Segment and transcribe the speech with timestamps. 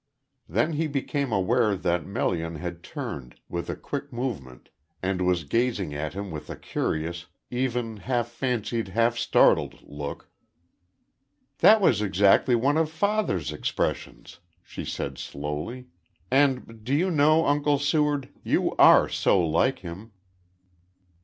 [0.49, 4.69] Then he became aware that Melian had turned, with a quick movement,
[5.03, 10.27] and was gazing at him with a curious he even fancied half startled look.
[11.59, 15.85] "That was exactly one of father's expressions," she said slowly.
[16.31, 20.13] "And do you know, Uncle Seward, you are so like him."